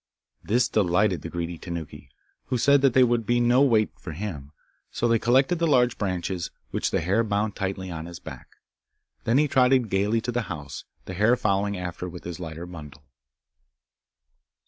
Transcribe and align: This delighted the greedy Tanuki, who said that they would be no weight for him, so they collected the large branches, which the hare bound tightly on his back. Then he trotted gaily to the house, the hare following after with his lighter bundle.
This 0.43 0.67
delighted 0.67 1.21
the 1.21 1.29
greedy 1.29 1.59
Tanuki, 1.59 2.09
who 2.45 2.57
said 2.57 2.81
that 2.81 2.95
they 2.95 3.03
would 3.03 3.23
be 3.23 3.39
no 3.39 3.61
weight 3.61 3.91
for 3.99 4.13
him, 4.13 4.51
so 4.89 5.07
they 5.07 5.19
collected 5.19 5.59
the 5.59 5.67
large 5.67 5.99
branches, 5.99 6.49
which 6.71 6.89
the 6.89 7.01
hare 7.01 7.23
bound 7.23 7.55
tightly 7.55 7.91
on 7.91 8.07
his 8.07 8.17
back. 8.17 8.47
Then 9.25 9.37
he 9.37 9.47
trotted 9.47 9.91
gaily 9.91 10.19
to 10.21 10.31
the 10.31 10.41
house, 10.49 10.85
the 11.05 11.13
hare 11.13 11.35
following 11.37 11.77
after 11.77 12.09
with 12.09 12.23
his 12.23 12.39
lighter 12.39 12.65
bundle. 12.65 13.03